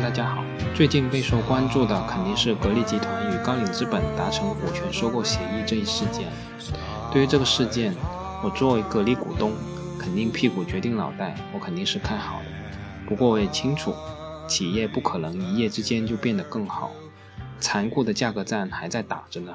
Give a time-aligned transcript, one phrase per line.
[0.00, 0.42] 大家好。
[0.74, 6.26] 最近备受关注的肯定是格力集团与高瓴资本达成股权收购协议这一事件。
[7.12, 7.94] 对于这个事件，
[8.42, 9.52] 我作为格力股东，
[9.98, 12.46] 肯定屁股决定脑袋，我肯定是看好的。
[13.06, 13.94] 不过我也清楚，
[14.48, 16.90] 企业不可能一夜之间就变得更好，
[17.60, 19.54] 残酷的价格战还在打着呢。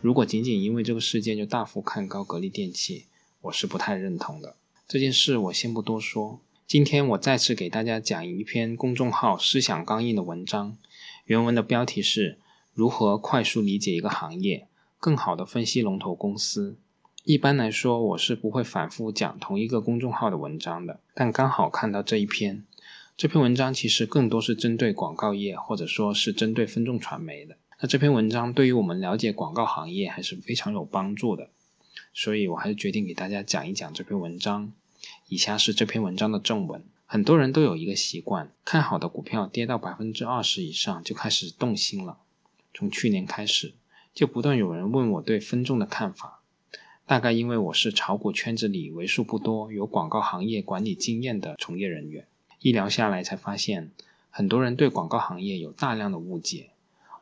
[0.00, 3.06] 如果仅仅因为这个事件就大幅看高格力电器，
[3.42, 4.56] 我是不太认同的。
[4.88, 6.40] 这件事我先不多说。
[6.66, 10.78] 今天我再次给大家讲一篇公众号“思想刚硬”的文章，
[11.26, 12.38] 原文的标题是
[12.72, 14.66] “如何快速理解一个行业，
[14.98, 16.78] 更好的分析龙头公司”。
[17.22, 22.64] 一般来说，我是不会反复讲同一个公众号的文章的，但刚好看到这一篇，
[23.14, 27.56] 这篇文章其实更多是针对广告业，或者说是针对分众传媒的。
[27.78, 31.50] 那这篇文章对于我们了解广告行业还是非常有帮助的，
[32.14, 34.72] 所以我还是决定给大家讲一讲这篇文章。
[35.28, 36.84] 以下是这篇文章的正文。
[37.06, 42.18] 很多人都有一个习惯，看好的股票跌到百分之二十以上就开始动心了。
[42.72, 43.74] 从去年开始，
[44.14, 46.40] 就不断有人问我对分众的看法。
[47.06, 52.26] 大概因为我是炒股圈子里为数不多有广告行业管理经验的从业人员，
[52.60, 53.92] 一聊下来才发现，
[54.30, 56.70] 很多人对广告行业有大量的误解，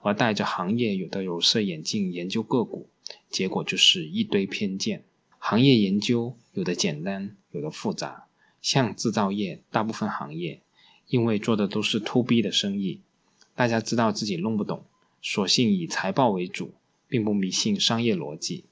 [0.01, 2.89] 而戴着行业有的有色眼镜研究个股，
[3.29, 5.05] 结果就是一堆偏见。
[5.45, 8.27] 行业研究有的简单，有的复杂。
[8.63, 10.61] 像制造业，大部分行业
[11.09, 13.01] 因为做的都是 to B 的生意，
[13.57, 14.85] 大家知道自己弄不懂，
[15.21, 16.73] 索性以财报为主，
[17.09, 18.63] 并不迷信商业逻辑。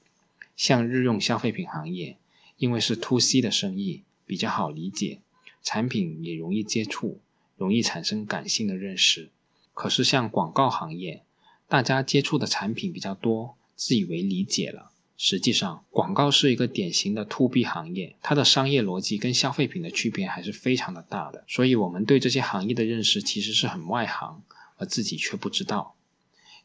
[0.55, 2.15] 像日用消费品行业，
[2.55, 5.19] 因为是 to C 的生意，比较好理解，
[5.61, 7.19] 产品也容易接触，
[7.57, 9.29] 容易产生感性的认识。
[9.73, 11.25] 可是像广告行业，
[11.67, 14.90] 大家接触的产品比较多，自以为理解了。
[15.23, 21.43] 实际上，广告是一个典型的 to B 行业，它的商业逻辑跟消费品的区别还是非常的大的。
[21.47, 24.41] 所以，我们对这些行业的认识其实是很外行，
[24.77, 25.93] 而自己却不知道。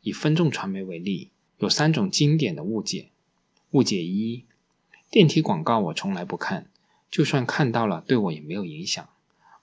[0.01, 1.29] 以分众传媒为例，
[1.59, 3.11] 有三种经典的误解。
[3.73, 4.47] 误解一：
[5.11, 6.71] 电梯广告我从来不看，
[7.11, 9.07] 就算看到了，对我也没有影响。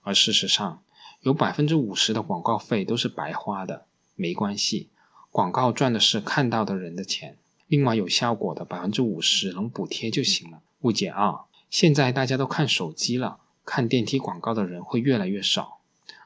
[0.03, 0.83] 而事实上，
[1.21, 4.89] 有百分之五十的广告费都是白花的，没关系，
[5.31, 7.37] 广告赚的是看到的人的钱。
[7.68, 10.62] 另外有效果的百分之五十能补贴就行了。
[10.81, 15.79] 误解二：现在大家都看手机了，看电梯广告的人会越来越少。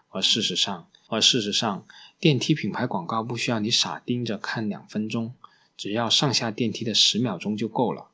[0.10, 1.86] 而事实上，而事实上，
[2.20, 5.36] 电梯品牌广告不需要你傻盯着看两分钟，
[5.78, 8.08] 只要上下电梯的十秒钟就够了。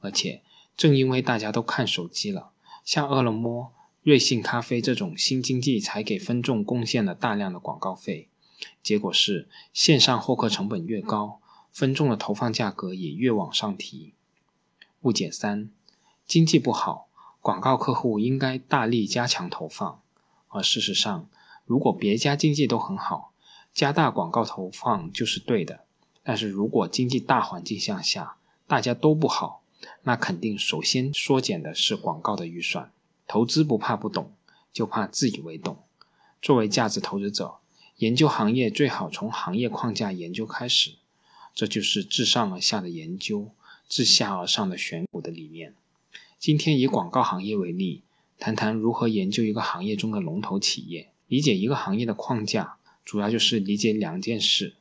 [0.00, 0.42] 而且
[0.76, 2.50] 正因为大家都看手机了，
[2.84, 3.72] 像饿了么、
[4.02, 8.28] 瑞幸咖啡这种新经济才给分众贡献了大量的广告费。
[8.82, 11.40] 结果是线上获客成本越高。
[11.76, 14.14] 分众的投放价格也越往上提。
[15.02, 15.68] 误解三：
[16.26, 17.06] 经济不好，
[17.42, 20.00] 广告客户应该大力加强投放。
[20.48, 21.28] 而事实上，
[21.66, 23.34] 如果别家经济都很好，
[23.74, 25.84] 加大广告投放就是对的。
[26.22, 29.62] 但是如果经济大环境向下，大家都不好，
[30.02, 32.90] 那肯定首先缩减的是广告的预算。
[33.26, 34.32] 投资不怕不懂，
[34.72, 35.76] 就怕自以为懂。
[36.40, 37.56] 作为价值投资者，
[37.96, 40.94] 研究行业最好从行业框架研究开始。
[41.56, 43.50] 这就是自上而下的研究，
[43.88, 45.74] 自下而上的选股的理念。
[46.38, 48.02] 今天以广告行业为例，
[48.38, 51.08] 谈谈如何研究一个行业中的龙头企业。
[51.28, 54.74] 理解一个行业的框架，主要就是理解两件事：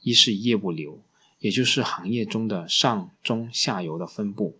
[0.00, 0.98] 一是业务流，
[1.38, 4.56] 也就是行业中的上中下游的分布；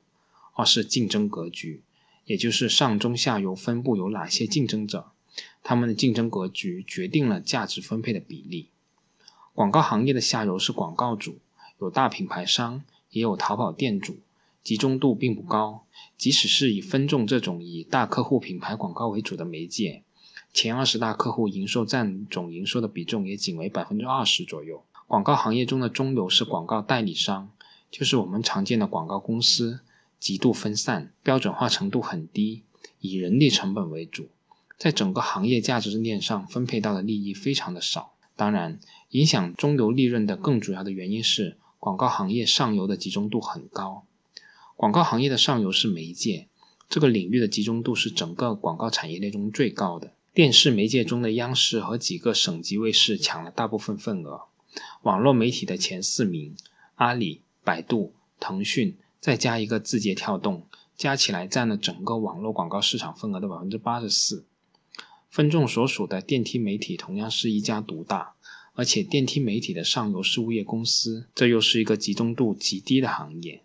[0.53, 1.81] 二是竞争格局，
[2.27, 5.11] 也就是上中下游分布有哪些竞争者，
[5.63, 8.69] 他们的竞争格局决定了价值分配的比例。
[9.55, 11.39] 广告行业的下游是广告主。
[11.79, 14.17] 有大品牌商，也有淘宝店主，
[14.63, 15.85] 集中度并不高。
[16.17, 20.03] 即使是以分众这种以大客户品牌广告为主的媒介，
[20.55, 24.83] 前二十大客户营收占总营收的比重也仅为百分之二十左右。
[25.07, 27.51] 广告行业中的中游是广告代理商，
[27.91, 29.81] 就是我们常见的广告公司，
[30.19, 32.63] 极度分散，标准化程度很低，
[33.01, 34.29] 以人力成本为主，
[34.79, 38.15] 在整个行业价值链上分配到的利益非常的少。
[38.35, 38.81] 当然，
[39.11, 41.59] 影响中游利润的更主要的原因是。
[41.87, 44.05] 广告行业上游的集中度很高，
[44.75, 46.49] 广告行业的上游是媒介，
[46.89, 50.13] 这个领域的集中度是整个广告产业链中最高的。
[50.35, 54.47] 电视媒介中的央视和几个省级卫视抢了大部分份额，
[55.03, 56.57] 网络媒体的前四名，
[56.97, 60.67] 阿里、百度、腾讯，再加一个字节跳动，
[60.97, 64.45] 加起来占了整个网络广告市场份额的百分之八十四。
[65.31, 68.35] 分众所属的电梯媒体同样是一家独大。
[68.77, 73.63] 而且电梯媒体的上游是物业公司，这又是一个集中度极低的行业，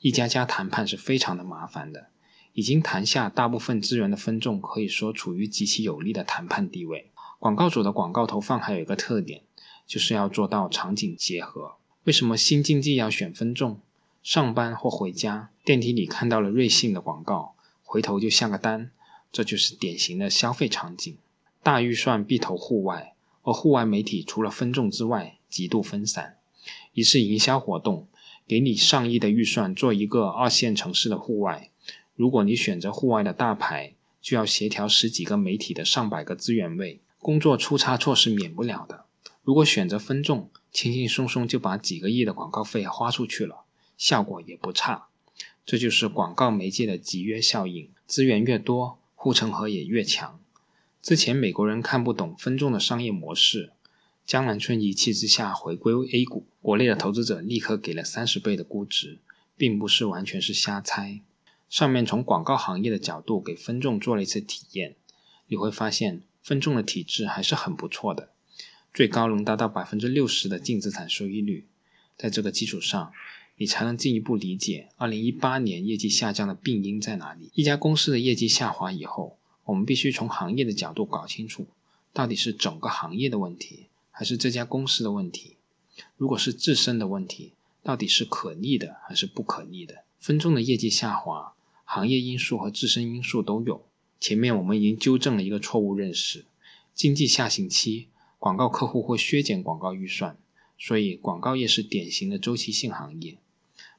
[0.00, 2.06] 一家家谈判是非常的麻烦的。
[2.54, 7.10] 已经谈下大部分资源的分众，可以说处于极其有利的谈判地位。
[7.38, 9.42] 广告主的广告投放还有一个特点，
[9.86, 11.74] 就是要做到场景结合。
[12.04, 13.80] 为什么新经济要选分众？
[14.22, 18.90] 上班或回家，电梯里看到了瑞幸的广告，回头就下个单，
[19.30, 21.14] 这就是典型的消费场景。
[21.62, 23.13] 大预算必投户外，
[23.44, 26.38] 而户外媒体除了分众之外，极度分散。
[26.92, 28.08] 一次营销活动，
[28.48, 31.70] 给你上亿的预算做一个二线城市的户外。
[32.16, 39.04] 如果你选择户外的大牌，就要协调十几个媒体的上百个资源位，工作出差错是免不了的。
[39.42, 43.64] 如果选择分众，轻轻松松就把几个亿的广告费花出去了，
[43.98, 45.08] 效果也不差。
[45.66, 50.40] 这就是广告媒介的集约效应，资源越多，护城河也越强。
[51.04, 53.72] 之前美国人看不懂分众的商业模式，
[54.24, 59.18] 江南春一气之下回归 A 股，国内的投资者立刻给了三十倍的估值，
[59.54, 61.20] 并不是完全是瞎猜。
[61.68, 64.96] 上面从广告行业的角度给分众做了一次体验，
[65.46, 68.30] 你会发现分众的体质还是很不错的，
[68.94, 71.66] 最高能达到百分之六十的净资产收益率。
[72.16, 73.12] 在这个基础上，
[73.58, 77.50] 你才能进一步理解二零一八年业绩下降的病因在哪里。
[77.52, 81.66] 一家公司的业绩下滑以后，我们必须从行业的角度搞清楚，
[82.12, 85.56] 到底是整个行业的问题，还是这家公司的问题？
[86.16, 87.52] 如果是自身的问题，
[87.82, 90.04] 到底是可逆的还是不可逆的？
[90.18, 91.54] 分众的业绩下滑。
[91.86, 93.84] 行业因素和自身因素都有。
[94.18, 96.46] 前面我们已经纠正了一个错误认识：
[96.94, 98.08] 经济下行期，
[98.38, 100.38] 广告客户会削减广告预算，
[100.78, 103.36] 所以广告业是典型的周期性行业。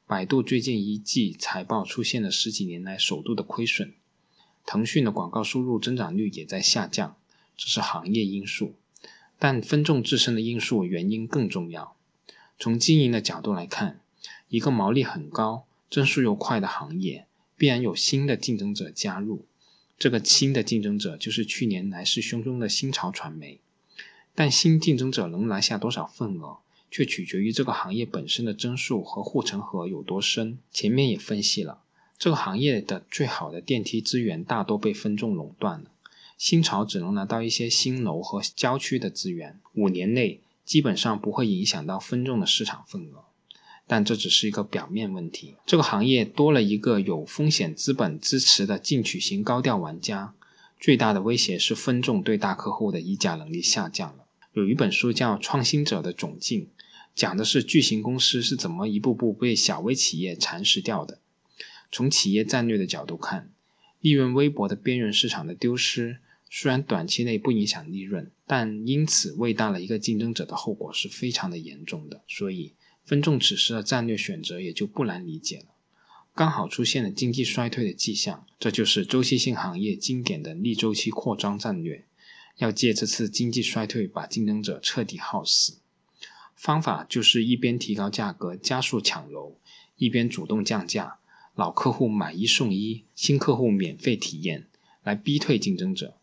[0.08, 3.94] 百度最近一季财报出现了十几年来首度的亏损，
[4.66, 7.16] 腾讯的广告收入增长率也在下降，
[7.56, 8.74] 这是行业因素。
[9.38, 11.96] 但分众自身的因素原因更重要。
[12.58, 14.00] 从经营的角度来看，
[14.50, 17.28] 一个毛利很高、增速又快的行业。
[17.58, 19.46] 必然有新的竞争者加入，
[19.98, 23.62] 这个新的竞争者就是去年来势汹汹的新潮传媒。
[24.34, 26.58] 但新竞争者能拿下多少份额，
[26.92, 30.58] 却取决于这个行业本身的增速和护城河有多深。
[30.70, 31.80] 前面也分析了，
[32.18, 35.86] 这个行业的最好的电梯资源大多被分众垄断了，
[36.38, 43.26] 新潮只能拿到一些新楼和郊区的资源，五年内基本上不会影响到分众的市场份额。
[43.88, 45.54] 但这只是一个表面问题。
[45.68, 50.34] 这个行业多了一个有风险资本支持的进取型高调玩家，
[50.80, 54.26] 最大的威胁是分众对大客户的议价能力下降了。
[54.54, 56.62] 有一本书叫《创新者的窘境》，
[57.14, 61.20] 讲的是巨型公司是怎么一步步被小微企业蚕食掉的。
[61.96, 63.54] 从企业战略的角度看，
[64.02, 66.18] 利润微薄的边缘市场的丢失，
[66.50, 72.22] 虽然短期内不影响利润，但因此喂大了一个竞争者的后果是非常的严重的。
[72.28, 72.74] 所以。
[73.06, 75.66] 分众此时的战略选择也就不难理解了。
[76.34, 82.04] 刚好出现了经济衰退的迹象，这就是周期性行业经典的逆周期扩张战略，
[82.58, 85.78] 要借这次经济衰退把竞争者彻底耗死。
[86.56, 89.56] 方法就是一边提高价格加速抢楼，
[89.98, 91.20] 一边主动降价，
[91.56, 94.68] 老客户买一送一，新客户免费体验，
[95.04, 96.18] 来逼退竞争者。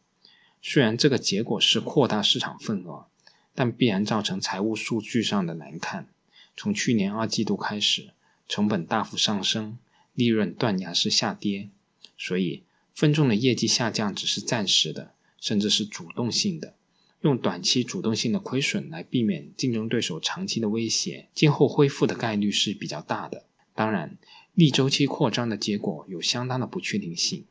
[0.61, 3.07] 虽然这个结果是扩大市场份额，
[3.55, 6.09] 但必然造成财务数据上的难看。
[6.55, 8.11] 从去年二季度开始，
[8.47, 9.79] 成本大幅上升，
[10.13, 11.71] 利润断崖式下跌，
[12.19, 16.75] 所以分众的业绩下降只是暂时的，甚至是主动性的。
[17.23, 23.45] 用短期主动性的亏损来避免竞争对手长期的威胁，今后恢复的概率是比较大的。
[23.75, 24.19] 当然，
[24.55, 27.47] 逆周期扩张的结果有相当的不确定性，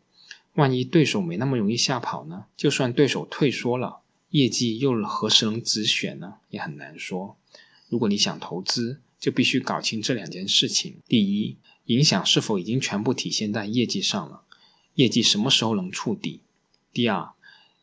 [0.54, 2.46] 万一对手没那么容易吓跑呢？
[2.56, 6.36] 就算对手退缩了，业绩又何时能止血呢？
[6.50, 7.36] 也很难说。
[7.90, 14.44] 如果你想投资，就必须搞清这两件事情：第一，影响是否已经全部体现在业绩上了，
[14.94, 16.42] 业绩什么时候能触底；
[16.94, 17.32] 第二，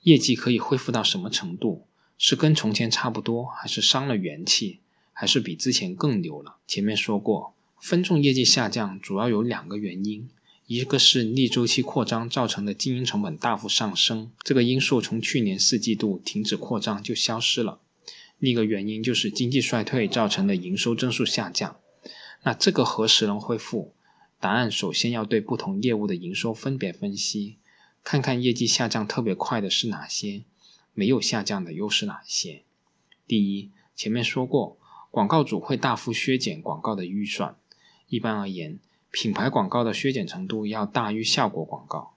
[0.02, 4.78] 业绩可以恢复到什么程度，是跟从前差不多，还是伤了元气，
[5.12, 6.56] 还是比之前更牛了？
[6.68, 10.28] 前面说过，分众业绩下降主要有两个原因，
[10.66, 17.80] 一个是逆周期扩张造成的经营成本大幅上升，这个因素从去年四季度停止扩张就消失了。
[18.38, 21.76] 另一个原因就是经济衰退造成的营收增速下降。
[22.42, 23.94] 那这个何时能恢复？
[24.40, 27.56] 答案首先要对不同业务的营收分别分析，
[28.04, 30.42] 看看业绩下降特别快的是哪些，
[30.94, 32.62] 没有下降的又是哪些。
[33.26, 34.78] 第一，前面说过，
[35.10, 37.56] 广告主会大幅削减广告的预算。
[38.08, 38.78] 一般而言，
[39.10, 42.14] 品牌广告的削减程度要大于效果广告。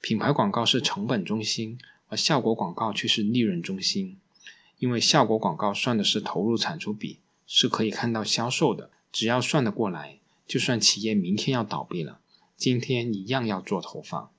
[0.00, 1.78] 品牌广告是成本中心，
[2.08, 4.18] 而效果广告却是利润中心。
[4.78, 8.90] 因为效果广告算的是投入产出比，是可以看到销售的。
[9.10, 12.20] 只要算得过来，就算企业明天要倒闭了，
[12.56, 14.30] 今天一样要做投放。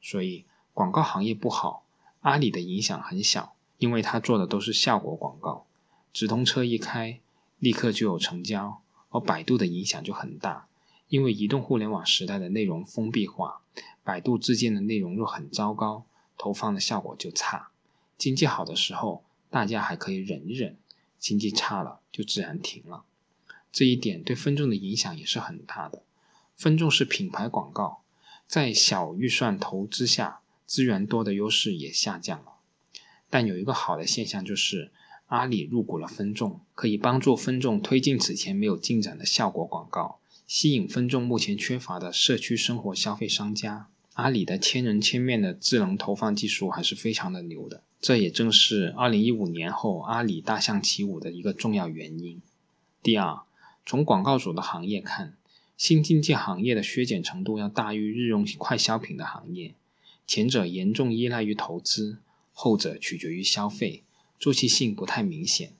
[0.00, 0.44] 所以
[0.74, 1.84] 广告行业不好，
[2.22, 5.66] 阿里的影响很小，因为他做的都是效果广告。
[6.12, 7.20] 直通车一开，
[7.60, 8.80] 立刻就有成交。
[9.12, 10.66] 而百度的影响就很大，
[11.06, 13.60] 因为移动互联网时代的内容封闭化，
[14.02, 16.04] 百度自建的内容若很糟糕，
[16.36, 17.68] 投放的效果就差。
[18.18, 20.76] 经济好的时候，大家还可以忍一忍；
[21.18, 23.04] 经济差了，就自然停了。
[23.70, 26.02] 这一点对分众的影响也是很大的。
[26.56, 28.02] 分众是品牌广告，
[28.46, 32.52] 在小预算投资下，资源多的优势也下降了。
[33.28, 34.92] 但有一个好的现象就是，
[35.32, 43.88] 阿里入股了分众，可以帮助分众推进此前没有进展的效果广告，吸引分众目前缺乏的社区生活消费商家。
[44.12, 52.42] 阿里的千人千面的智能投放技术还是非常的牛的，这也正是2015年后阿里大象起舞的一个重要原因。
[53.02, 53.40] 第二。
[53.84, 55.34] 从广告主的行业看，
[55.76, 59.74] 新经济行业的削减程度要大于日用快消品的行业。
[60.24, 62.18] 前者严重依赖于投资，
[62.52, 64.04] 后者取决于消费，
[64.42, 65.72] 周期性不太明显。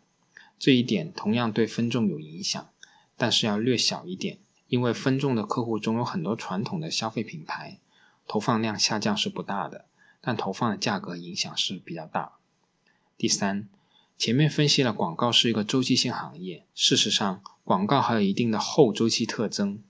[0.57, 2.69] 这一点同样对分众有影响，
[3.16, 4.38] 但是要略小一点，
[4.69, 7.81] 因为分众的客户中有很多传统的消费品牌，
[8.28, 9.87] 投放量下降是不大的，
[10.21, 12.35] 但投放的价格影响是比较大。
[13.19, 13.69] 第三。
[14.19, 19.83] 前面分析了广告是一个周期性行业，事实上，广告还有一定的后周期特征，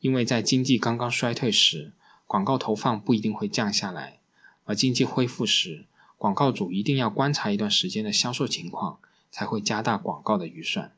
[0.00, 1.94] 因为在经济刚刚衰退时，
[2.26, 4.18] 广告投放不一定会降下来，
[4.66, 5.86] 而经济恢复时，
[6.18, 8.98] 广告主一定要观察一段时间的销售情况，
[9.30, 10.92] 才会加大广告的预算。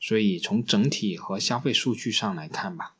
[0.00, 2.94] 所以从整体和消费数据上来看吧，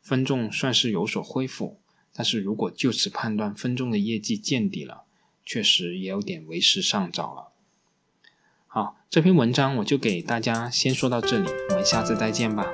[0.00, 1.80] 分众算是有所恢复，
[2.14, 5.02] 但是如果就此判断分众的业绩见底了，
[5.44, 7.48] 确实也有点为时尚早了。
[8.68, 12.66] 好，这篇文章我就给大家先说到这里，我们下次再见吧。